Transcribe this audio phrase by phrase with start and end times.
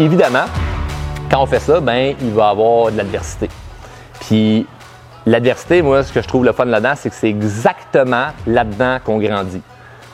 [0.00, 0.46] évidemment,
[1.30, 3.48] quand on fait ça, ben il va y avoir de l'adversité.
[4.20, 4.66] Puis
[5.26, 9.18] l'adversité, moi, ce que je trouve le fun là-dedans, c'est que c'est exactement là-dedans qu'on
[9.18, 9.62] grandit.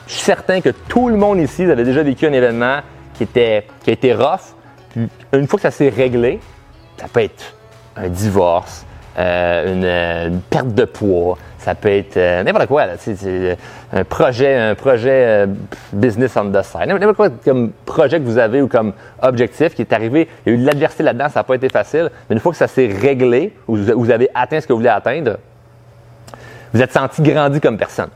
[0.07, 2.79] Je suis certain que tout le monde ici avait déjà vécu un événement
[3.13, 4.55] qui, était, qui a été rough.
[4.89, 6.39] Puis une fois que ça s'est réglé,
[6.97, 7.53] ça peut être
[7.95, 8.85] un divorce,
[9.17, 12.85] euh, une, euh, une perte de poids, ça peut être euh, n'importe quoi.
[12.85, 12.93] Là,
[13.93, 15.47] un projet, un projet
[15.91, 16.87] business on the side.
[16.87, 20.27] N'importe quoi comme projet que vous avez ou comme objectif qui est arrivé.
[20.45, 22.11] Il y a eu de l'adversité là-dedans, ça n'a pas été facile.
[22.29, 24.89] Mais une fois que ça s'est réglé, ou vous avez atteint ce que vous voulez
[24.89, 25.37] atteindre,
[26.73, 28.09] vous êtes senti grandi comme personne.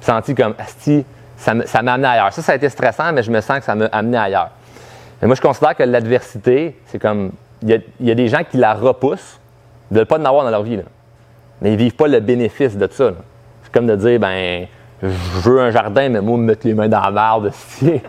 [0.00, 1.04] Senti comme, asti,
[1.36, 2.32] ça m'a amené ailleurs.
[2.32, 4.50] Ça, ça a été stressant, mais je me sens que ça m'a amené ailleurs.
[5.20, 7.30] Mais moi, je considère que l'adversité, c'est comme,
[7.62, 9.37] il y a des gens qui la repoussent,
[9.90, 10.76] ils ne veulent pas en avoir dans leur vie.
[10.76, 10.84] là
[11.60, 13.10] mais ils vivent pas le bénéfice de ça.
[13.62, 14.66] C'est comme de dire, ben,
[15.02, 18.00] je veux un jardin, mais moi, me mettre les mains dans la marde, si,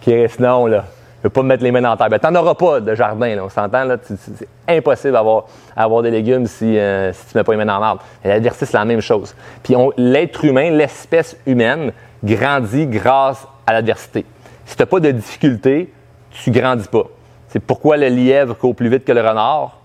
[0.00, 0.84] Chris, non, là.
[1.20, 2.10] Je veux pas me mettre les mains dans la terre.
[2.10, 3.44] Ben, t'en auras pas de jardin, là.
[3.44, 3.96] On s'entend, là.
[4.04, 7.74] C'est impossible d'avoir avoir des légumes si, euh, si tu mets pas les mains dans
[7.74, 7.98] la marde.
[8.24, 9.34] Et L'adversité, c'est la même chose.
[9.62, 11.92] Puis l'être humain, l'espèce humaine,
[12.22, 14.24] grandit grâce à l'adversité.
[14.64, 15.92] Si t'as pas de difficultés,
[16.30, 17.04] tu grandis pas.
[17.48, 19.77] C'est pourquoi le lièvre court plus vite que le renard.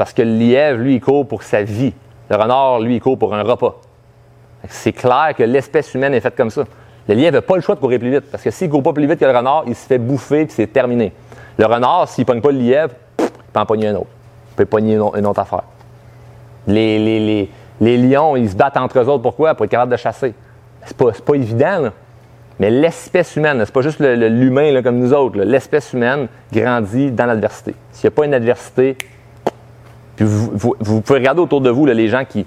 [0.00, 1.92] Parce que le lièvre, lui, il court pour sa vie.
[2.30, 3.82] Le renard, lui, il court pour un repas.
[4.66, 6.64] C'est clair que l'espèce humaine est faite comme ça.
[7.06, 8.30] Le lièvre n'a pas le choix de courir plus vite.
[8.30, 10.46] Parce que s'il ne court pas plus vite que le renard, il se fait bouffer
[10.46, 11.12] puis c'est terminé.
[11.58, 14.06] Le renard, s'il ne pogne pas le lièvre, il peut en pogner un autre.
[14.52, 15.64] Il peut pogner une, autre affaire.
[16.66, 17.46] Les,
[17.82, 19.22] lions, ils se battent entre eux autres.
[19.22, 19.54] Pourquoi?
[19.54, 20.32] Pour être capable de chasser.
[20.86, 21.90] C'est pas, pas évident.
[22.58, 25.40] Mais l'espèce humaine, c'est pas juste l'humain comme nous autres.
[25.40, 27.74] L'espèce humaine grandit dans l'adversité.
[27.92, 28.96] S'il n'y a pas une adversité,
[30.24, 32.46] vous, pouvez regarder autour de vous les gens qui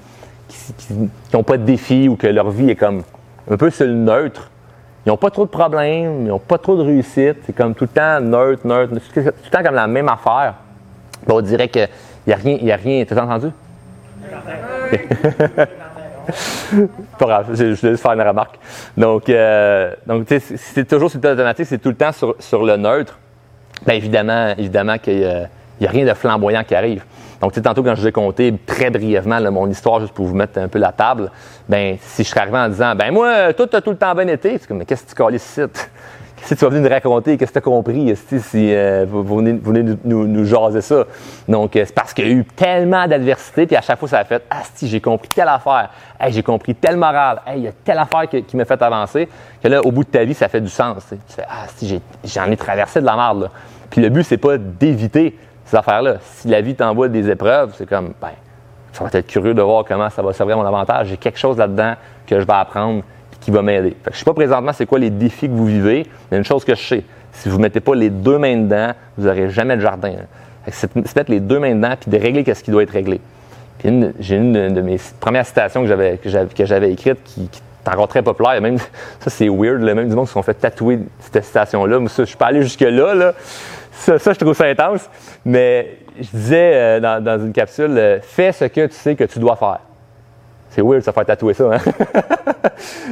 [1.34, 3.04] n'ont pas de défis ou que leur vie est comme
[3.50, 4.50] un peu sur le neutre.
[5.06, 7.38] Ils n'ont pas trop de problèmes, ils n'ont pas trop de réussite.
[7.46, 10.56] C'est comme tout le temps neutre, neutre, tout le temps comme la même affaire.
[11.28, 11.88] On dirait qu'il
[12.28, 12.34] n'y
[12.72, 13.06] a rien.
[13.06, 13.52] T'as entendu?
[17.20, 18.58] pas grave, je, voulais juste faire une remarque.
[18.96, 23.18] Donc, euh, donc c'est- toujours sur le automatique, c'est tout le temps sur, le neutre.
[23.86, 25.48] Bien évidemment, évidemment qu'il
[25.82, 27.04] n'y a rien de flamboyant qui arrive.
[27.44, 30.34] Donc, tantôt, quand je vous ai conté très brièvement là, mon histoire, juste pour vous
[30.34, 31.30] mettre un peu la table,
[31.68, 34.16] ben si je serais arrivé en disant, ben moi, toi, tu as tout le temps
[34.16, 35.60] bien été, c'est comme, mais qu'est-ce que tu colles ici?
[36.38, 37.38] Qu'est-ce que tu vas venir nous raconter?
[37.38, 38.16] Qu'est-ce que tu as compris?
[38.16, 41.06] Si euh, vous, vous venez, vous venez nous, nous- jaser ça?
[41.48, 44.20] Donc, euh, c'est parce qu'il y a eu tellement d'adversité, puis à chaque fois, ça
[44.20, 45.90] a fait Ah, si, j'ai compris telle affaire.
[46.20, 47.42] Hey, j'ai compris telle morale.
[47.48, 49.30] Hey, il y a telle affaire qui, m'a fait avancer.
[49.62, 51.04] Que là, au bout de ta vie, ça fait du sens.
[51.10, 53.44] tu fais Ah, si, j'en ai traversé de la merde.
[53.44, 53.48] Là.
[53.90, 55.38] Puis le but, c'est pas d'éviter
[55.76, 56.16] affaires-là.
[56.22, 58.30] Si la vie t'envoie des épreuves, c'est comme, ben,
[58.92, 61.08] ça va être curieux de voir comment ça va servir à mon avantage.
[61.08, 61.96] J'ai quelque chose là-dedans
[62.28, 63.04] que je vais apprendre
[63.40, 63.96] qui va m'aider.
[64.12, 66.76] Je sais pas présentement c'est quoi les défis que vous vivez, mais une chose que
[66.76, 67.04] je sais,
[67.34, 70.10] si vous mettez pas les deux mains dedans, vous n'aurez jamais de jardin.
[70.10, 70.72] hein.
[70.72, 73.20] C'est mettre les deux mains dedans puis de régler ce qui doit être réglé.
[73.84, 76.30] J'ai une de, mes premières citations que j'avais que
[76.66, 78.62] j'avais, écrite qui, qui encore très populaire.
[78.62, 78.78] Même
[79.20, 82.00] ça c'est weird, là, même du monde qui se sont fait tatouer cette citation-là.
[82.18, 83.34] Je suis pas allé jusque là.
[83.94, 85.10] Ça, ça, je trouve ça intense.
[85.46, 89.40] Mais je disais euh, dans, une capsule, euh, fais ce que tu sais que tu
[89.40, 89.80] dois faire.
[90.70, 91.78] C'est weird de se faire tatouer ça, hein?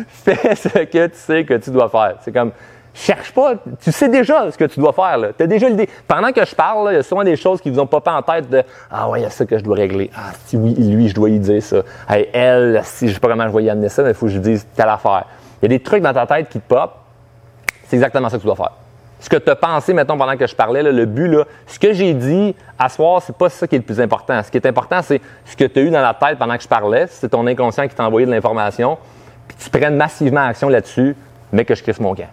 [0.08, 2.16] Fais ce que tu sais que tu dois faire.
[2.22, 2.52] C'est comme,
[2.92, 5.28] cherche pas, tu sais déjà ce que tu dois faire, là.
[5.38, 5.88] T'as déjà l'idée.
[6.08, 8.22] Pendant que je parle, il y a souvent des choses qui vous ont pas en
[8.24, 10.10] tête de, ah ouais, il y a ça que je dois régler.
[10.16, 11.84] Ah, si oui, lui, je dois y dire ça.
[12.10, 14.26] Hey, elle, si je sais pas comment je vais y amener ça, mais il faut
[14.26, 15.26] que je lui dise telle affaire.
[15.62, 16.92] Il y a des trucs dans ta tête qui te pop.
[17.88, 18.72] C'est exactement ça que tu dois faire.
[19.22, 21.38] Ce que tu as pensé, mettons, pendant que je parlais, le but,
[21.68, 24.42] ce que j'ai dit à soir, c'est pas ça qui est le plus important.
[24.42, 26.64] Ce qui est important, c'est ce que tu as eu dans la tête pendant que
[26.64, 27.06] je parlais.
[27.08, 28.98] C'est ton inconscient qui t'a envoyé de l'information.
[29.48, 31.16] Puis tu prennes massivement action là-dessus,
[31.54, 32.30] mais que je crisse mon camp.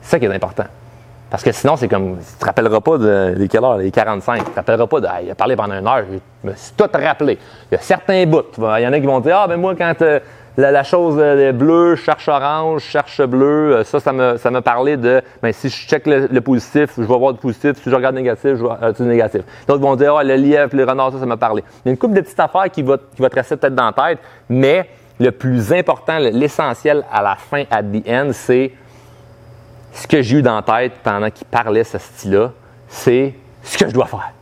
[0.00, 0.64] C'est ça qui est important.
[1.30, 4.44] Parce que sinon, c'est comme, tu te rappelleras pas de quelle heure, les 45.
[4.44, 6.02] Tu te rappelleras pas de, il a parlé pendant une heure,
[6.42, 7.38] je me suis tout rappelé.
[7.70, 8.42] Il y a certains bouts.
[8.58, 10.18] Il y en a qui vont dire, ah, ben moi, quand euh,
[10.56, 14.96] la, chose euh, bleue, cherche orange, cherche bleu, euh, ça, ça me, ça me parlait
[14.96, 17.82] de, ben si je check le, positif, je vais voir du positif.
[17.82, 19.42] Si je regarde négatif, je vois euh, du négatif.
[19.66, 21.62] D'autres vont dire, ah, le lièvre, le renard, ça, ça m'a parlé.
[21.84, 23.74] Il y a une couple de petites affaires qui va, qui va te rester peut-être
[23.74, 24.18] dans la tête,
[24.48, 24.88] mais
[25.18, 28.72] le plus important, le- l'essentiel à la fin, at the end, c'est
[29.92, 32.50] ce que j'ai eu dans la tête pendant qu'il parlait ce style-là,
[32.88, 34.32] c'est ce que je dois faire.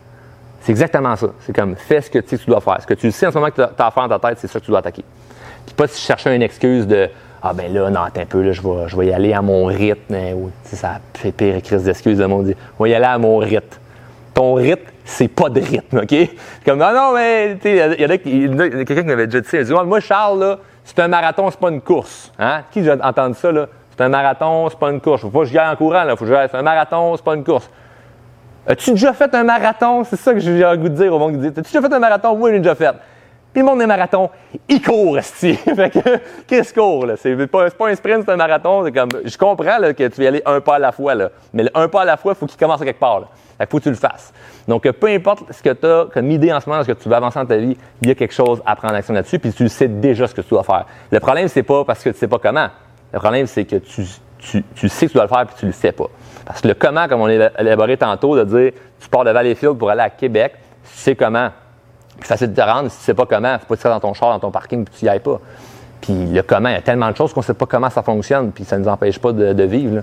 [0.61, 1.29] C'est exactement ça.
[1.41, 2.81] C'est comme, fais ce que tu sais que tu dois faire.
[2.81, 4.39] Ce que tu sais en ce moment que tu as à faire dans ta tête,
[4.41, 5.05] c'est ça que tu dois attaquer.
[5.77, 7.09] Pas si je cherchais une excuse de,
[7.43, 9.67] ah ben là, non, un peu, là, je vais, je vais y aller à mon
[9.67, 10.15] rythme.
[10.15, 13.19] hein, ou, ça fait pire crise d'excuses, le monde dit, je vais y aller à
[13.19, 13.79] mon rythme.
[14.35, 16.15] Ton rythme, c'est pas de rythme, OK?
[16.65, 19.49] Comme, non, non, mais, il y a a quelqu'un qui m'avait déjà dit.
[19.53, 22.33] Il dit, moi, Charles, là, c'est un marathon, c'est pas une course.
[22.39, 22.63] Hein?
[22.71, 23.67] Qui a entendu ça, là?
[23.97, 25.23] C'est un marathon, c'est pas une course.
[25.23, 26.17] Faut pas que je aille en courant, là.
[26.17, 26.49] Faut que je.
[26.51, 27.69] C'est un marathon, c'est pas une course.
[28.67, 30.05] As-tu déjà fait un marathon?
[30.05, 31.93] C'est ça que j'ai le goût de dire au monde qui dit As-tu déjà fait
[31.93, 32.37] un marathon?
[32.37, 32.95] Moi, j'ai déjà fait.
[33.53, 34.31] Puis le monde des marathons,
[34.69, 35.55] il court, esti.
[35.55, 37.17] fait que, qu'est-ce court, là?
[37.17, 38.85] C'est pas, pas un sprint, c'est un marathon.
[38.85, 41.15] C'est comme, je comprends, là, que tu vas y aller un pas à la fois,
[41.15, 41.31] là.
[41.53, 43.29] Mais le un pas à la fois, faut qu'il commence quelque part, là.
[43.59, 44.33] Fait faut que tu le fasses.
[44.69, 47.09] Donc, peu importe ce que tu as comme idée en ce moment, ce que tu
[47.09, 49.53] veux avancer dans ta vie, il y a quelque chose à prendre action là-dessus, puis
[49.53, 50.87] tu sais déjà ce que tu dois faire.
[51.11, 52.69] Le problème, c'est pas parce que tu sais pas comment.
[53.13, 54.07] Le problème, c'est que tu,
[54.39, 56.07] tu, tu, sais que tu dois le faire, puis tu le sais pas.
[56.47, 59.77] Parce que le comment, comme on l'a élaboré tantôt, de dire, tu pars de Valleyfield
[59.77, 60.55] pour aller à Québec,
[60.85, 61.51] tu sais comment
[62.29, 62.91] facile de te rendre.
[62.91, 64.85] Si tu sais pas comment, faut pas te faire dans ton char, dans ton parking,
[64.85, 65.41] puis tu n'y ailles pas.
[66.01, 68.53] Puis le comment, il y a tellement de choses qu'on sait pas comment ça fonctionne,
[68.53, 70.03] puis ça ne nous empêche pas de, vivre.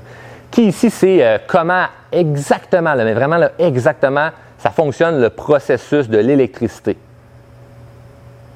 [0.52, 6.98] Qui ici, c'est euh, comment exactement, mais vraiment exactement, ça fonctionne le processus de l'électricité?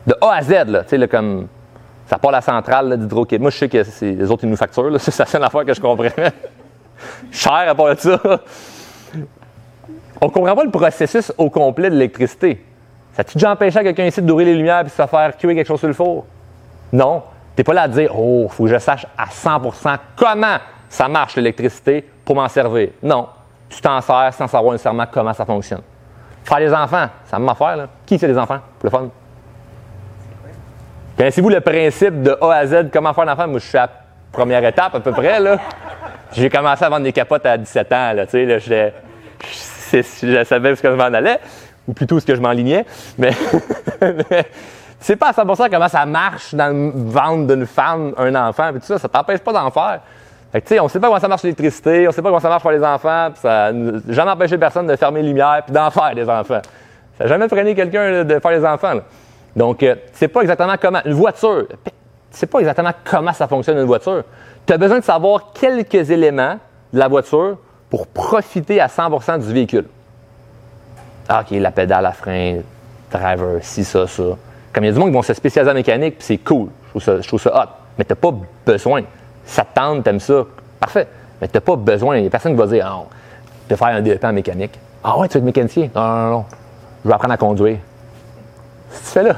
[0.07, 1.47] De A à Z, là, tu sais, comme
[2.11, 3.41] ça part la centrale d'Hydro-Québec.
[3.41, 4.91] Moi, je sais que les autres, ils nous facturent.
[4.99, 6.09] C'est la seule affaire que je comprends.
[7.31, 8.19] Cher à part de ça.
[10.19, 12.63] On comprend pas le processus au complet de l'électricité.
[13.13, 15.55] Ça tu déjà empêché à quelqu'un ici d'ouvrir les lumières et de se faire cuire
[15.55, 16.25] quelque chose sur le four?
[16.93, 17.23] Non.
[17.55, 20.57] Tu n'es pas là à dire, oh, il faut que je sache à 100% comment
[20.87, 22.89] ça marche l'électricité pour m'en servir.
[23.03, 23.27] Non.
[23.69, 25.81] Tu t'en sers sans savoir nécessairement comment ça fonctionne.
[26.43, 27.87] Faire des enfants, ça m'a faire, là.
[28.05, 28.59] Qui fait des enfants?
[28.79, 29.09] Pour le fun.
[31.17, 33.47] Connaissez-vous le principe de A à Z, comment faire un enfant?
[33.47, 33.91] Moi, je suis à la
[34.31, 35.57] première étape, à peu près, là.
[36.33, 38.25] J'ai commencé à vendre des capotes à 17 ans, là.
[38.25, 38.89] Tu sais, là, je,
[39.93, 41.39] je savais ce que je m'en allais
[41.91, 42.85] ou plutôt ce que je m'enlignais,
[43.17, 43.31] mais,
[44.99, 48.79] c'est pas à 100% comment ça marche dans le ventre d'une femme, un enfant, puis
[48.79, 49.99] tout ça, ça t'empêche pas d'en faire.
[50.53, 52.39] Fait que, tu sais, on sait pas comment ça marche l'électricité, on sait pas comment
[52.39, 55.63] ça marche pour les enfants, puis ça n'a jamais empêché personne de fermer les lumières
[55.65, 56.61] puis d'en faire des enfants.
[57.17, 58.93] Ça n'a jamais freiné quelqu'un de faire des enfants.
[59.53, 60.99] Donc, euh, c'est pas exactement comment.
[61.03, 61.67] Une voiture,
[62.29, 64.23] c'est pas exactement comment ça fonctionne une voiture.
[64.65, 66.57] Tu as besoin de savoir quelques éléments
[66.93, 67.57] de la voiture
[67.89, 69.85] pour profiter à 100% du véhicule.
[71.33, 72.57] Ah, OK, la pédale à frein,
[73.09, 74.23] driver, si, ça, ça.
[74.73, 76.67] Comme il y a du monde qui vont se spécialiser en mécanique, puis c'est cool.
[76.83, 77.69] Je trouve, ça, je trouve ça hot.
[77.97, 78.33] Mais tu n'as pas
[78.65, 79.03] besoin.
[79.45, 80.43] Ça te tente, t'aimes ça.
[80.77, 81.07] Parfait.
[81.39, 82.17] Mais tu n'as pas besoin.
[82.17, 83.05] Il n'y a personne qui va dire, ah,
[83.69, 84.77] de faire un DEP en mécanique.
[85.05, 85.89] Ah ouais, tu veux être mécanicien?
[85.95, 86.45] Non, non, non.
[87.05, 87.77] Je vais apprendre à conduire.
[88.89, 89.35] Qu'est-ce que tu fais là?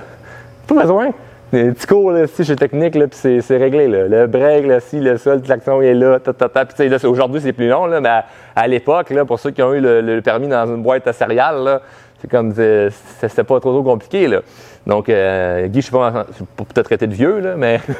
[0.65, 1.11] Pas besoin.
[1.53, 3.87] Petits cours, là, si chez Technique, là, puis c'est, réglé.
[3.87, 4.07] Là.
[4.07, 6.65] Le break, là, si, le sol, l'action est là, ta, ta, ta.
[6.65, 8.09] Puis, aujourd'hui, c'est plus long, là, mais
[8.55, 11.63] à, l'époque, là, pour ceux qui ont eu le, permis dans une boîte à céréales,
[11.63, 11.81] là,
[12.19, 14.39] c'est comme, c'était pas trop, trop compliqué, là.
[14.87, 16.25] Donc, euh, Guy, je sais pas,
[16.57, 17.79] peut-être traiter de vieux, là, mais.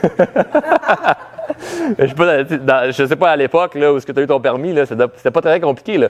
[2.00, 4.40] je sais pas, sais pas à l'époque, là, où est-ce que tu as eu ton
[4.40, 6.08] permis, là, c'était pas très compliqué, là.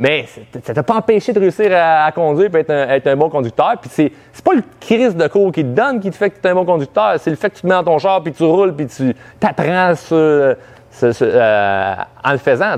[0.00, 0.26] Mais
[0.64, 3.74] ça t'a pas empêché de réussir à, conduire et être un, bon conducteur.
[3.80, 6.46] Puis c'est, pas le crise de cours qui te donne qui te fait que tu
[6.46, 7.14] es un bon conducteur.
[7.18, 9.14] C'est le fait que tu te mets dans ton char puis tu roules puis tu
[9.38, 10.54] t'apprends euh,
[11.02, 12.72] en le faisant.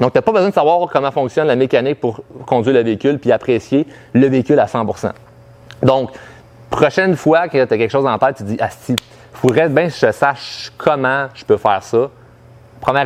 [0.00, 3.18] Donc, tu n'as pas besoin de savoir comment fonctionne la mécanique pour conduire le véhicule
[3.18, 5.10] puis apprécier le véhicule à 100%
[5.82, 6.10] Donc,
[6.68, 8.96] prochaine fois que tu as quelque chose en tête, tu te dis, il
[9.32, 12.10] faudrait bien que je sache comment je peux faire ça
[12.80, 13.04] première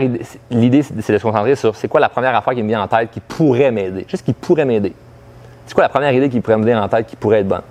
[0.50, 2.88] l'idée, c'est de se concentrer sur c'est quoi la première affaire qui me vient en
[2.88, 4.06] tête qui pourrait m'aider.
[4.08, 4.92] Juste qui pourrait m'aider.
[5.66, 7.62] C'est quoi la première idée qui pourrait me venir en tête qui pourrait être bonne?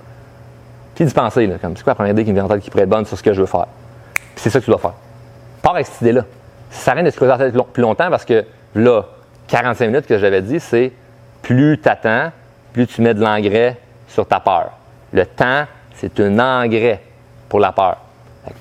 [0.96, 2.62] Puis d'y penser, là, comme c'est quoi la première idée qui me vient en tête
[2.62, 3.68] qui pourrait être bonne sur ce que je veux faire?
[4.36, 4.94] C'est ça que tu dois faire.
[5.62, 6.26] Pars avec cette idée-là.
[6.70, 8.46] Ça sert à rien de se creuser la tête plus longtemps parce que
[8.76, 9.06] là,
[9.48, 10.92] 45 minutes que j'avais dit, c'est
[11.42, 12.32] plus tu attends,
[12.74, 14.72] plus tu mets de l'engrais sur ta peur.
[15.12, 17.02] Le temps, c'est un engrais
[17.50, 17.98] pour la peur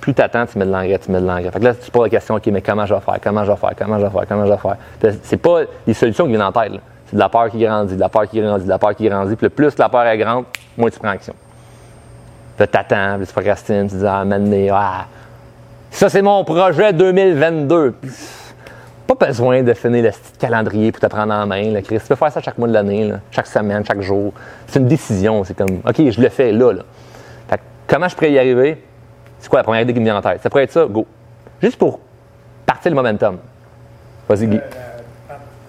[0.00, 1.50] plus tu attends, tu mets de l'engrais, tu mets de l'engrais.
[1.50, 3.18] Fait que là, tu te poses la question, OK, mais comment je vais faire?
[3.22, 3.72] Comment je vais faire?
[3.78, 4.26] Comment je vais faire?
[4.28, 4.76] Comment je vais faire?
[5.22, 6.72] C'est pas les solutions qui viennent en tête.
[7.06, 9.08] C'est de la peur qui grandit, de la peur qui grandit, de la peur qui
[9.08, 9.36] grandit.
[9.36, 10.44] Puis plus la peur est grande,
[10.76, 11.34] moins tu prends action.
[12.56, 15.06] Puis tu attends, puis tu procrastines, tu dis, ah, maintenant, ah,
[15.90, 17.94] ça c'est mon projet 2022.
[19.06, 21.98] pas besoin de finir le petit calendrier pour te prendre en main, Chris.
[22.00, 24.32] Tu peux faire ça chaque mois de l'année, chaque semaine, chaque jour.
[24.66, 25.42] C'est une décision.
[25.42, 26.72] C'est comme, OK, je le fais là.
[26.72, 26.82] là.
[27.48, 28.84] Fait comment je pourrais y arriver?
[29.40, 30.42] C'est quoi la première idée qui me vient en tête?
[30.42, 31.06] Ça pourrait être ça, go.
[31.62, 32.00] Juste pour
[32.66, 33.38] partir le momentum.
[34.28, 34.56] Vas-y, Guy.
[34.56, 34.60] Euh,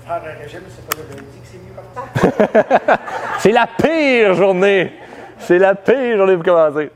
[0.06, 2.98] faire un régime, c'est pas le lundi que c'est mieux comme ça?
[3.40, 4.94] c'est la pire journée.
[5.40, 6.92] C'est la pire journée pour commencer.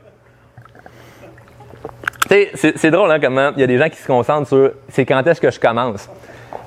[2.28, 4.72] Tu sais, c'est drôle, hein, comment il y a des gens qui se concentrent sur
[4.88, 6.08] c'est quand est-ce que je commence?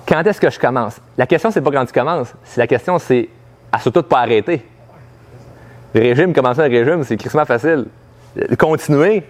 [0.07, 0.99] Quand est-ce que je commence?
[1.17, 2.33] La question, c'est pas quand tu commences.
[2.57, 3.29] La question, c'est
[3.71, 4.65] à surtout de pas arrêter.
[5.93, 7.85] Le régime, commencer un régime, c'est crissement facile.
[8.57, 9.23] Continuer,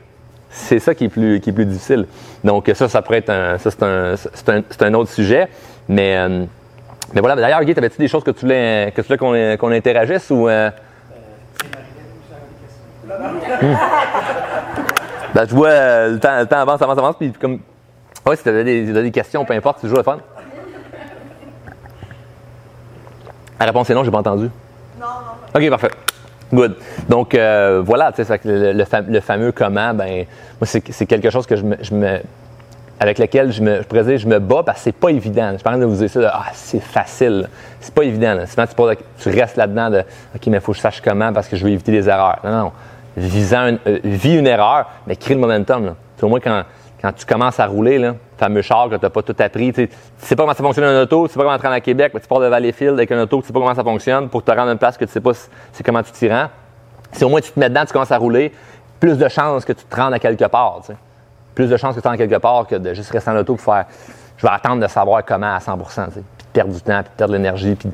[0.50, 2.08] c'est ça qui est plus qui est plus difficile.
[2.44, 5.48] Donc ça, ça pourrait être un, ça c'est un, c'est un, c'est un, autre sujet,
[5.88, 6.46] mais euh,
[7.14, 7.36] mais voilà.
[7.36, 10.48] D'ailleurs, Guy, t'avais-tu des choses que tu voulais que tu voulais qu'on qu'on interagisse ou
[10.48, 10.70] euh...
[13.62, 13.76] hmm.
[15.34, 17.60] ben, tu vois, le temps, le temps avance, avance, avance, puis comme
[18.26, 20.18] ouais, si t'avais des, des questions, peu importe, c'est toujours le fun.
[23.60, 24.50] La réponse est non, j'ai pas entendu.
[25.00, 25.60] Non, non.
[25.60, 25.92] OK, parfait.
[26.54, 26.76] Good.
[27.08, 30.26] Donc, euh, voilà, tu sais, le, le, le fameux comment, ben,
[30.60, 32.20] moi, c'est quelque chose que je me, je me-
[33.00, 35.54] avec lequel je me, je dire, je me bats parce que c'est pas évident.
[35.58, 37.48] Je parle de vous dire ça, de, ah, c'est facile.
[37.80, 38.34] C'est pas évident.
[38.34, 38.46] Là.
[38.46, 41.56] Tu, tu restes là-dedans de, OK, mais il faut que je sache comment parce que
[41.56, 42.40] je veux éviter des erreurs.
[42.44, 42.72] Non, non.
[43.16, 45.86] Visant une, euh, vis une erreur, mais crée le momentum.
[45.86, 45.96] Là.
[46.22, 46.64] Au moins, quand,
[47.02, 49.90] quand tu commences à rouler, là, fameux char que tu n'as pas tout appris, tu
[50.18, 52.20] sais, pas comment ça fonctionne un auto, tu sais pas comment entrer à Québec, mais
[52.20, 54.52] tu pars de Valleyfield avec un auto, tu sais pas comment ça fonctionne pour te
[54.52, 56.48] rendre à une place que tu sais pas si- c'est comment tu t'y rends.
[57.12, 58.52] Si au moins tu te mets dedans, tu commences à rouler,
[59.00, 60.80] plus de chances que tu te rendes à quelque part.
[60.82, 60.98] tu sais.
[61.56, 63.36] Plus de chances que tu te rendes à quelque part que de juste rester en
[63.38, 63.86] auto pour faire
[64.38, 66.02] je vais attendre de savoir comment à 100 tu sais.
[66.12, 67.90] puis de perdre du temps, puis de perdre de l'énergie, puis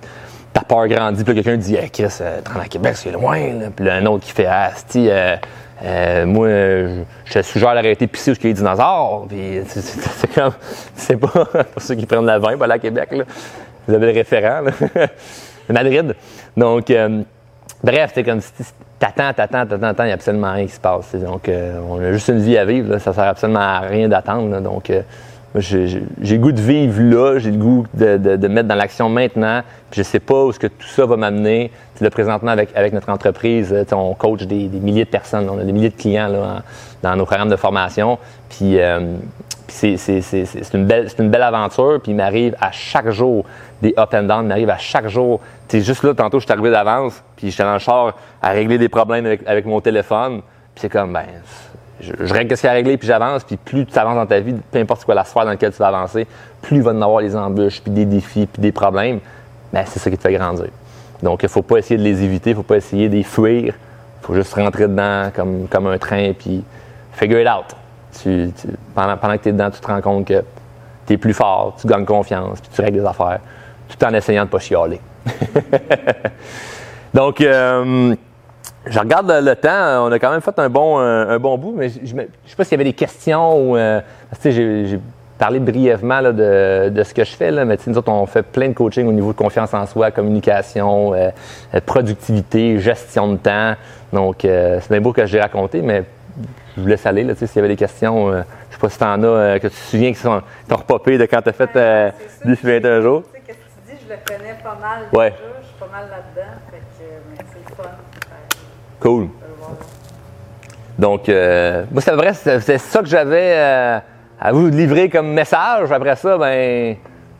[0.53, 3.39] ta peur grandit, puis quelqu'un dit hey, Chris, euh, te rendre à Québec, c'est loin.
[3.75, 5.35] Puis là, un autre qui fait Ah, sti, euh,
[5.84, 9.27] euh, moi, je te suggère d'arrêter de pisser où il y a des dinosaures.
[9.67, 10.53] C'est- comme,
[10.96, 11.27] c'est pas
[11.74, 13.10] pour ceux qui prennent la vin, pas aller à Québec.
[13.12, 13.24] Là.
[13.88, 14.72] Vous avez le référent, là.
[15.70, 16.15] Madrid.
[16.55, 17.22] Donc, euh,
[17.84, 18.51] bref, c'est comme si
[19.00, 21.13] t'attends, t'attends, t'attends, t'attends, il n'y a absolument rien qui se passe.
[21.15, 23.00] Donc, euh, on a juste une vie à vivre, là.
[23.00, 24.60] ça sert absolument à rien d'attendre.
[24.62, 25.01] Donc, euh,
[25.62, 29.09] j'ai le goût de vivre là, j'ai le goût de, de- de mettre dans l'action
[29.09, 29.62] maintenant.
[29.91, 31.71] Puis je sais pas où ce que tout ça va m'amener.
[32.01, 35.63] Là, présentement, avec, avec notre entreprise, on coach des, des milliers de personnes, on a
[35.63, 36.62] des milliers de clients là,
[37.01, 38.17] dans nos programmes de formation.
[38.50, 39.00] Puis, euh,
[39.67, 39.95] c'est-
[40.74, 42.00] une, belle- une belle aventure.
[42.01, 43.45] Puis il m'arrive à chaque jour
[43.81, 45.39] des up and down, il m'arrive à chaque jour.
[45.67, 48.77] Tu juste là, tantôt, je suis arrivé d'avance, puis j'étais dans le char à régler
[48.77, 50.41] des problèmes avec, avec mon téléphone.
[50.74, 51.24] Puis c'est comme, ben,
[51.99, 53.43] je, règle ce qu'il y a à régler, puis j'avance.
[53.43, 55.77] Puis plus tu avances dans ta vie, peu importe quoi la sphère dans laquelle tu
[55.77, 56.27] vas avancer,
[56.61, 59.19] plus il va y en avoir les embûches, puis des défis, puis des problèmes.
[59.71, 60.67] Ben, c'est ça qui te fait grandir.
[61.21, 63.15] Donc, il ne faut pas essayer de les éviter, il ne faut pas essayer de
[63.15, 63.73] les fuir.
[63.73, 66.63] Il faut juste rentrer dedans comme, comme un train, puis
[67.13, 67.75] figure it out.
[68.93, 70.43] Pendant, pendant que tu es dedans, tu te rends compte que
[71.05, 73.39] tu es plus fort, tu gagnes confiance, puis tu règles les affaires,
[73.87, 74.99] tout en essayant de ne pas chialer.
[77.13, 78.15] Donc, euh,
[78.88, 80.06] je regarde le, temps.
[80.08, 82.56] On a quand même fait un bon, un, un bon bout, mais je ne sais
[82.56, 83.77] pas s'il y avait des questions ou.
[83.77, 84.01] euh,
[84.44, 85.00] j'ai j'ai
[85.38, 88.10] parlé brièvement là, de, de ce que je fais, là, mais tu sais, nous autres,
[88.12, 91.30] on fait plein de coaching au niveau de confiance en soi, communication, euh,
[91.74, 93.74] euh, productivité, gestion de temps.
[94.13, 96.06] Donc, euh, c'est bien beau que j'ai raconté, mais
[96.77, 97.24] je vous laisse aller.
[97.25, 99.24] là, tu sais, S'il y avait des questions, euh, je sais pas si tu en
[99.24, 101.54] as, euh, que tu te souviens qui sont, qui t'ont repopé de quand tu as
[101.54, 102.46] fait euh, ça.
[102.50, 103.24] 10 21 jours.
[103.24, 105.34] Tu sais, que tu dis, je le connais pas mal Ouais.
[105.62, 107.89] je suis pas mal là-dedans, fait que, mais c'est le fun.
[108.99, 109.29] Cool.
[110.97, 113.99] Donc, euh, moi, c'est vrai, c'est ça que j'avais euh,
[114.39, 115.91] à vous livrer comme message.
[115.91, 116.95] Après ça, ben,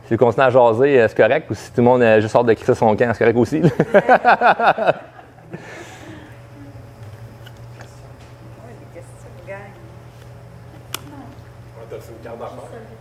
[0.06, 1.50] si vous continuez à jaser, euh, c'est correct.
[1.50, 3.62] Ou si tout le monde euh, juste sort de crisser son camp, c'est correct aussi.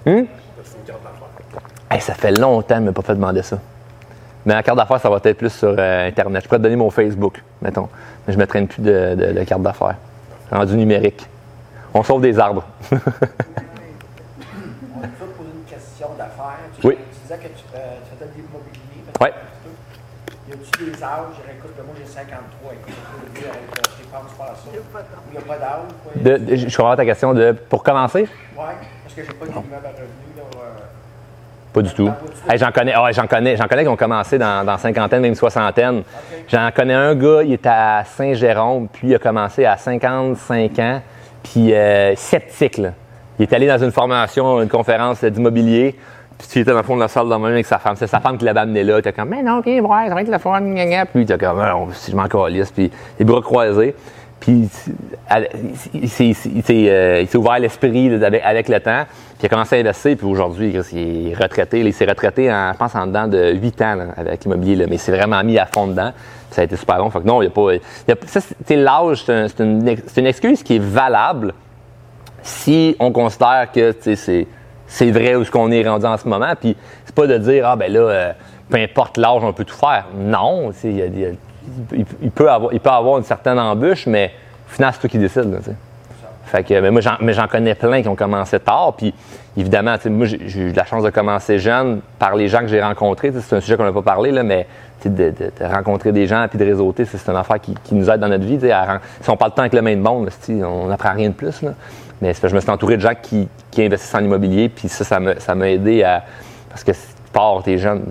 [0.08, 0.28] Hum?
[1.90, 3.58] Hey, ça fait longtemps que je pas fait demander ça.
[4.46, 6.44] Mais la carte d'affaires, ça va être plus sur euh, Internet.
[6.44, 7.90] Je pourrais te donner mon Facebook, mettons.
[8.28, 9.96] Mais je ne me traîne plus de, de- de carte d'affaires.
[10.52, 11.28] Rendu numérique.
[11.94, 12.64] On sauve des arbres.
[12.92, 12.96] On
[15.02, 16.60] peut poser une question d'affaires.
[16.80, 16.96] Tu, Oui.
[16.98, 19.04] tu disais que tu, euh, tu faisais de l'immobilier.
[19.22, 19.34] Ouais.
[20.48, 21.20] Y a-tu des âges?
[21.38, 22.74] Je dirais, écoute, moi j'ai 53.
[22.74, 22.94] Écoute,
[23.34, 23.52] je euh,
[23.98, 24.62] je dépense pas à ça.
[24.68, 26.60] Il n'y a pas d'âge.
[26.70, 28.22] je comprends ta question de pour commencer?
[28.22, 28.30] Ouais,
[29.04, 30.35] parce que j'ai pas d'immeuble à revenus.
[31.76, 32.10] Pas du tout.
[32.56, 36.04] J'en connais, ah j'en connais, j'en connais qui ont commencé dans, dans cinquantaine, même soixantaine.
[36.48, 41.02] J'en connais un gars, il était à Saint-Jérôme, puis il a commencé à 55 ans,
[41.44, 42.80] puis euh, sceptique.
[43.38, 45.98] Il est allé dans une formation, une conférence d'immobilier,
[46.38, 47.98] puis il était dans le fond de la salle de même avec sa femme.
[47.98, 48.96] C'est sa femme qui l'avait amené là.
[48.96, 51.06] Il était comme, mais non, viens voir, ça va être le fun, gna, gna.
[51.06, 52.90] Puis il était comme, non, si je m'en calisse, puis
[53.20, 53.94] les bras croisés.
[54.40, 54.70] Puis
[55.32, 55.46] euh,
[55.94, 56.08] il
[57.28, 58.14] s'est ouvert l'esprit
[58.44, 59.04] avec, le temps.
[59.06, 60.16] Puis il a commencé à investir.
[60.18, 61.80] Puis aujourd'hui, il est retraité.
[61.80, 64.86] il s'est retraité, en, je pense, en dedans de 8 ans avec l'immobilier.
[64.88, 66.12] Mais il s'est vraiment mis à fond dedans.
[66.14, 67.10] Puis ça a été super long.
[67.10, 67.74] Fait que non, il n'y a pas.
[67.74, 69.64] y a- ça, c'est- l'âge, c'est un- c'est
[70.20, 71.54] une, excuse qui est valable
[72.44, 76.54] si on considère que c'est, vrai où ce qu'on est rendu en ce moment.
[76.60, 76.76] Puis
[77.06, 78.32] c'est pas de dire, ah ben là, euh,
[78.70, 80.06] peu importe l'âge, on peut tout faire.
[80.16, 81.38] Non, il, y a des-
[82.22, 84.32] il- peut avoir, il peut avoir une certaine embûche, mais
[84.70, 85.60] au final, c'est toi qui décides.
[86.46, 88.94] Fait que, mais moi, j'en, connais plein qui ont commencé tard.
[88.96, 89.14] Puis,
[89.58, 93.34] évidemment, moi, j'ai, eu la chance de commencer jeune par les gens que j'ai rencontrés.
[93.42, 94.68] C'est un sujet qu'on n'a pas parlé, là, mais
[95.04, 98.46] de, rencontrer des gens puis de réseauter, c'est, une affaire qui, nous aide dans notre
[98.46, 98.60] vie.
[98.60, 101.64] si on parle temps avec le main de monde, là, on n'apprend rien de plus.
[102.22, 104.70] Mais je me suis entouré de gens qui, investissent en immobilier.
[104.70, 106.24] Puis ça, ça m'a, aidé à.
[106.70, 108.04] Parce que si tu pars, t'es jeune,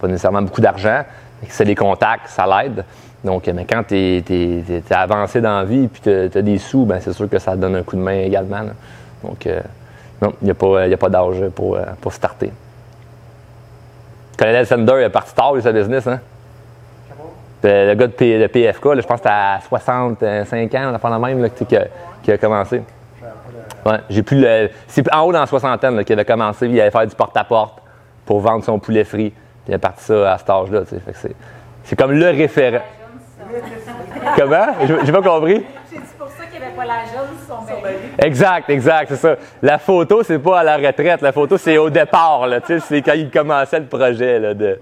[0.00, 1.02] pas nécessairement beaucoup d'argent.
[1.48, 2.84] C'est des contacts, ça l'aide.
[3.24, 7.00] Donc, mais quand tu es, avancé dans la vie et tu as des sous, ben,
[7.00, 8.62] c'est sûr que ça donne un coup de main également.
[9.22, 9.60] Donc, euh,
[10.22, 12.50] non, il n'y a pas, pas d'âge pour, euh, pour starter.
[14.38, 16.20] Colonel Sender, il est parti tard, lui, sa business, hein?
[17.62, 21.10] Le, le gars de, P- PFK, je pense que à 65 ans, on a fait
[21.10, 22.82] la même, là, qui, a, commencé.
[23.84, 24.70] Ouais, j'ai plus le.
[24.88, 27.82] C'est en haut dans la soixantaine qu'il avait commencé, puis il allait faire du porte-à-porte
[28.24, 29.32] pour vendre son poulet frit.
[29.70, 31.36] Il a parti ça à cet âge-là, c'est,
[31.84, 32.82] c'est comme le référent.
[34.36, 34.66] Comment?
[35.04, 35.64] J'ai pas compris?
[35.88, 37.96] J'ai dit pour ça qu'il n'y avait pas la jaune sur son bébé.
[38.18, 39.36] Exact, exact, c'est ça.
[39.62, 41.22] La photo, c'est pas à la retraite.
[41.22, 42.48] La photo, c'est au départ.
[42.48, 44.80] Là, tu sais, c'est quand il commençait le projet là, de,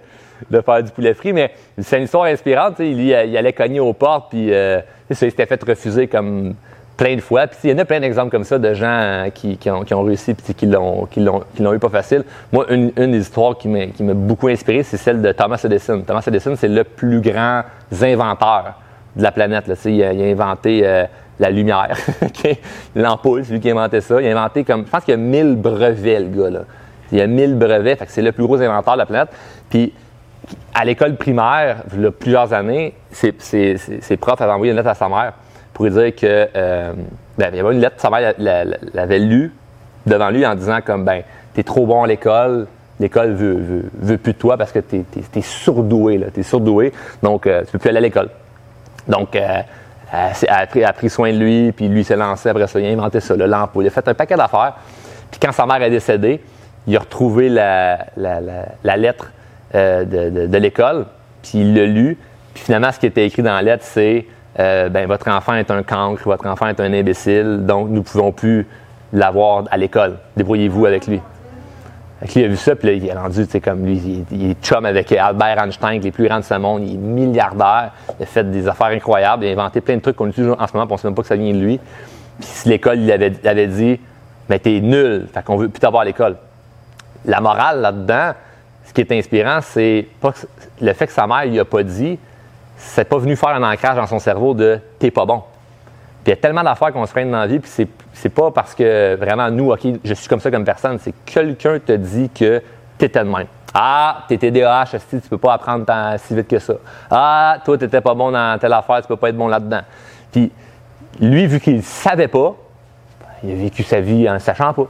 [0.50, 1.35] de faire du poulet frit.
[1.35, 2.76] Mais c'est une histoire inspirante.
[2.76, 6.09] tu sais, Il, allait cogner aux portes, puis euh, tu sais, il s'était fait refuser
[6.09, 6.54] comme
[6.99, 7.47] plein de fois.
[7.47, 9.85] Puis il y en a plein d'exemples comme ça de gens euh, qui, qui ont,
[9.85, 12.25] qui ont réussi puis qui l'ont, qui, l'ont, l'ont eu pas facile.
[12.52, 15.61] Moi, une, une des histoires qui m'a, qui m'a beaucoup inspiré, c'est celle de Thomas
[15.64, 16.02] Edison.
[16.07, 17.62] Thomas Edison, c'est le plus grand
[18.02, 18.75] inventeur
[19.17, 19.67] de la planète.
[19.69, 19.75] Là.
[19.87, 21.05] Il, a, il a inventé euh,
[21.40, 21.97] la lumière,
[22.97, 24.21] l'ampoule, c'est lui qui a inventé ça.
[24.21, 26.50] Il a inventé comme, je pense qu'il y a 1000 brevets, le gars.
[26.50, 26.61] Là.
[27.12, 29.28] Il y a 1000 brevets, fait que c'est le plus gros inventeur de la planète.
[29.71, 29.93] Puis
[30.75, 34.73] à l'école primaire, il y a plusieurs années, ses, ses- ses- ses profs avaient envoyé
[34.73, 35.33] une lettre à sa mère
[35.78, 36.92] pour dire que euh,
[37.38, 39.52] ben, il y avait une lettre, sa mère la- la- l'avait lue
[40.06, 41.23] devant lui en disant comme ben
[41.54, 42.66] t'es trop bon à l'école,
[42.99, 45.04] l'école veut, veut, veut plus de toi parce que t'es
[45.37, 46.92] es, surdoué là, t'es surdoué,
[47.23, 48.28] donc euh, tu peux plus aller à l'école.
[49.06, 49.61] Donc euh,
[50.12, 52.87] elle, a pris, a pris soin de lui, puis lui s'est lancé après ça, il
[52.87, 54.75] a inventé ça, le l'ampoule, il a fait un paquet d'affaires.
[55.30, 56.40] Puis quand sa mère est décédée,
[56.88, 59.30] il a retrouvé la, la- la- la lettre
[59.75, 61.06] euh, de, de- de l'école,
[61.42, 62.16] puis il l'a lu.
[62.54, 64.26] Puis finalement, ce qui était écrit dans la lettre, c'est
[64.59, 68.00] euh, ben, votre enfant est un cancre, votre enfant est un imbécile, donc nous ne
[68.00, 68.67] pouvons plus
[69.12, 70.19] l'avoir à l'école.
[70.37, 71.21] Débrouillez-vous avec lui.
[72.21, 73.97] Fait que lui, a vu ça, puis là, il est rendu, tu sais, comme lui,
[73.97, 76.99] il, il est chum avec Albert Einstein, les plus grands de ce monde, il est
[76.99, 80.50] milliardaire, il a fait des affaires incroyables, il a inventé plein de trucs qu'on utilise
[80.50, 81.79] en ce moment, puis on ne sait même pas que ça vient de lui.
[82.41, 84.00] Puis si l'école il avait dit,
[84.49, 86.37] mais t'es nul, fait qu'on veut plus t'avoir à l'école.
[87.25, 88.33] La morale là-dedans,
[88.85, 90.47] ce qui est inspirant, c'est pas que-
[90.81, 92.18] le fait que sa mère lui a pas dit,
[92.79, 95.43] c'est pas venu faire un ancrage dans son cerveau de t'es pas bon.
[96.25, 98.29] Puis il y a tellement d'affaires qu'on se freine dans la vie, puis c'est, c'est
[98.29, 101.79] pas parce que vraiment nous, OK, je suis comme ça comme personne, c'est que quelqu'un
[101.79, 102.62] te dit que
[102.97, 103.47] t'étais de même.
[103.75, 105.85] Ah, t'es TDAH, tu peux pas apprendre
[106.19, 106.75] si vite que ça.
[107.11, 109.83] Ah, toi, t'étais pas bon dans telle affaire, tu peux pas être bon là-dedans.
[110.33, 110.51] Puis
[111.21, 112.55] lui, vu qu'il savait pas,
[113.43, 114.87] il a vécu sa vie en sachant pas.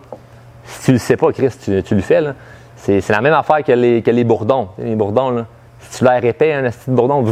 [0.64, 2.20] Si tu le sais pas, Chris, tu, tu le fais.
[2.20, 2.34] Là.
[2.76, 4.68] C'est, c'est la même affaire que les, que les bourdons.
[4.78, 5.46] Les bourdons, là.
[5.90, 7.24] Si tu l'air épais, un petit bourdon,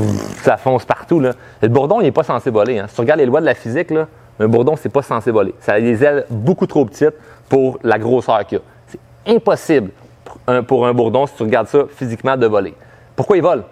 [0.43, 1.21] ça fonce partout.
[1.21, 1.33] Là.
[1.61, 2.79] Le bourdon, il n'est pas censé voler.
[2.79, 2.87] hein.
[2.89, 4.07] Si tu regardes les lois de la physique, là,
[4.41, 5.55] un bourdon, c'est pas censé voler.
[5.61, 7.15] Ça a des ailes beaucoup trop petites
[7.49, 8.61] pour la grosseur qu'il a.
[8.87, 9.91] C'est impossible
[10.67, 12.75] pour un, bourdon, si tu regardes ça physiquement, de voler.
[13.15, 13.63] Pourquoi il vole?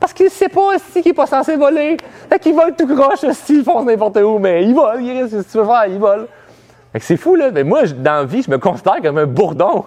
[0.00, 1.96] Parce qu'il sait pas si qu'il n'est pas censé voler.
[2.28, 5.46] Fait qu'il vole tout croche, s'il fonce n'importe où, mais il vole, il reste, qu'est-ce
[5.46, 6.26] que tu veux faire, il vole.
[6.92, 7.50] Fait c'est fou, là.
[7.50, 9.84] Mais moi, dans la vie, je me considère comme un bourdon.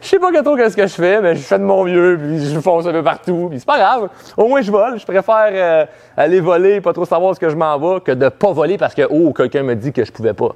[0.00, 2.44] Je sais pas trop qu'est-ce que je fais, mais je fais de mon mieux, puis
[2.44, 4.08] je fonce un peu partout, puis c'est pas grave.
[4.36, 4.98] Au moins, je vole.
[4.98, 8.28] Je préfère euh, aller voler, pas trop savoir ce que je m'en vais, que de
[8.28, 10.54] pas voler parce que, oh, quelqu'un me dit que je pouvais pas.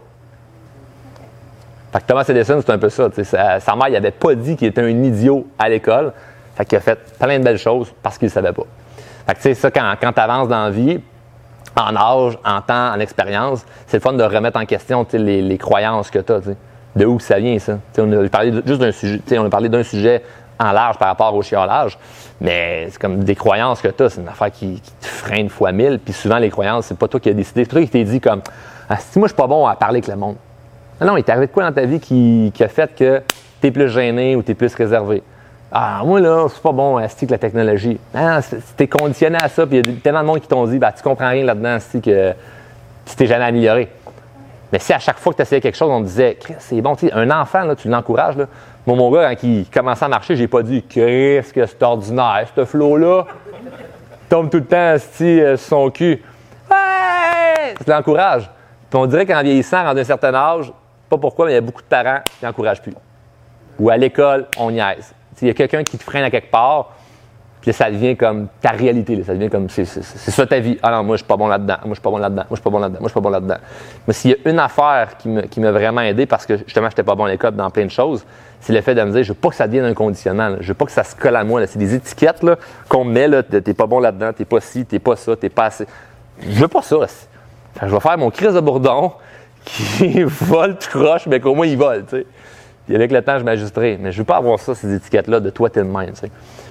[1.92, 3.08] Fait que Thomas Edison, c'est un peu ça.
[3.22, 6.12] Sa, sa mère, il avait pas dit qu'il était un idiot à l'école.
[6.54, 8.64] Fait qu'il a fait plein de belles choses parce qu'il savait pas.
[9.26, 11.00] Fait que, tu sais, ça, quand, quand tu avances dans la vie,
[11.76, 15.58] en âge, en temps, en expérience, c'est le fun de remettre en question les, les
[15.58, 16.40] croyances que tu as.
[16.94, 17.78] De où ça vient, ça?
[17.98, 20.22] On a parlé juste d'un sujet, on a parlé d'un sujet
[20.58, 21.98] en large par rapport au chiolage,
[22.40, 25.72] mais c'est comme des croyances que tu as, c'est une affaire qui, te freine fois
[25.72, 28.04] mille, puis souvent les croyances, c'est pas toi qui as décidé, c'est toi qui t'es
[28.04, 28.42] dit comme
[28.88, 30.36] ah, si moi je suis pas bon à parler avec le monde.
[31.00, 33.22] Non, non, il t'est arrivé de quoi dans ta vie qui, a fait que
[33.60, 35.22] tu es plus gêné ou tu es plus réservé?
[35.72, 37.98] Ah, moi, là, c'est pas bon, asti, que la technologie.
[38.14, 40.66] Non, c'est- t'es conditionné à ça, puis il y a tellement de monde qui t'ont
[40.66, 42.32] dit, bah, tu comprends rien là-dedans, asti, que
[43.06, 43.88] tu t'es jamais amélioré.
[44.72, 46.96] Mais si à chaque fois que tu essayais quelque chose, on te disait, c'est bon,
[47.12, 48.36] un enfant, là, tu l'encourages.
[48.36, 48.46] Là.
[48.86, 52.64] Mon gars, quand il commençait à marcher, j'ai pas dit, Chris, que c'est ordinaire, ce
[52.64, 53.26] flot-là.
[54.30, 56.22] tombe tout le temps, asti, euh, son cul.
[56.70, 57.74] Ouais!
[57.84, 58.50] Tu l'encourages.
[58.94, 60.72] On dirait qu'en vieillissant, rendu un certain âge,
[61.08, 62.94] pas pourquoi, mais il y a beaucoup de parents qui n'encouragent plus.
[63.78, 65.14] Ou à l'école, on niaise.
[65.40, 66.92] Il y a quelqu'un qui te freine à quelque part,
[67.62, 69.16] puis ça devient comme ta réalité.
[69.16, 69.22] là.
[69.24, 70.78] Ça devient comme, c'est, ça ta vie.
[70.82, 71.76] Ah non, moi, je suis pas bon là-dedans.
[71.84, 72.42] Moi, je suis pas bon là-dedans.
[72.42, 72.98] Moi, je suis pas bon là-dedans.
[73.00, 73.56] Moi, je suis pas bon là-dedans.
[74.06, 76.90] Mais s'il y a une affaire qui me- qui m'a vraiment aidé, parce que justement,
[76.90, 78.24] j'étais pas bon à l'école dans plein de choses,
[78.60, 80.48] c'est le fait de me dire, je veux pas que ça devienne un conditionnement.
[80.48, 80.56] là.
[80.60, 81.66] Je veux pas que ça se colle à moi.
[81.66, 82.44] C'est des étiquettes
[82.88, 85.48] qu'on me met, là, t'es pas bon là-dedans, t'es pas ci, t'es pas ça, t'es
[85.48, 85.86] pas assez.
[86.40, 86.96] Je veux pas ça.
[87.80, 89.12] que je vais faire mon crise de bourdon
[89.64, 92.26] qui vole croche, mais qu'au moins il vole, tu sais.
[92.86, 93.98] Puis avec le temps, je m'ajusterai.
[94.00, 96.12] Mais je veux pas avoir ça, ces étiquettes-là, de toi, t'es le même.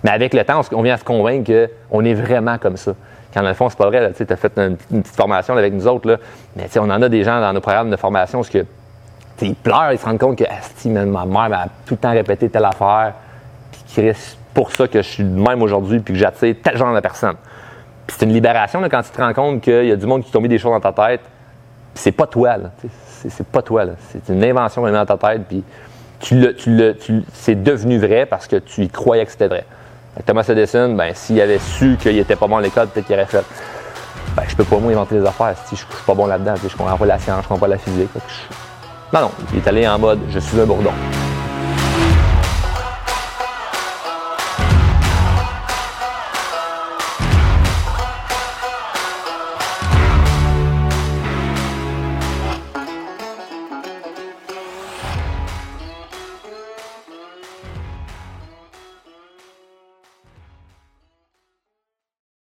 [0.04, 1.52] Mais avec le temps, on, vient à se convaincre
[1.89, 2.93] qu'on est vraiment comme ça.
[3.34, 5.88] Quand dans le fond, c'est pas vrai, tu t'as fait une, petite formation avec nous
[5.88, 6.17] autres, là.
[6.56, 8.65] Mais on en a des gens dans nos programmes de formation, parce que,
[9.41, 12.50] ils pleurent, ils se rendent compte que, Asti, ma mère m'a tout le temps répété
[12.50, 13.13] telle affaire,
[13.71, 16.78] puis Chris, c'est pour ça que je suis de même aujourd'hui, puis que j'attire tel
[16.78, 17.36] genre de personne.
[18.08, 20.39] C'est une libération quand tu te rends compte qu'il y a du monde qui t'a
[20.39, 21.21] mis des choses dans ta tête.
[21.93, 22.58] C'est pas toi,
[23.06, 23.86] C'est, pas toi.
[24.10, 25.43] C'est une invention dans ta tête.
[25.47, 25.63] Puis
[26.21, 29.65] tu tu c'est devenu vrai parce que tu y croyais que c'était vrai.
[30.25, 33.25] Thomas Edison, ben, s'il avait su qu'il était pas bon à l'école, peut-être qu'il aurait
[33.25, 33.43] fait.
[34.36, 35.55] Ben, je peux pas moi inventer des affaires.
[35.65, 36.53] Si je, suis pas bon là-dedans.
[36.62, 38.10] Je comprends pas la science, je comprends pas la physique.
[39.13, 39.31] Non, non.
[39.53, 40.91] Il est allé en mode je suis un bourdon.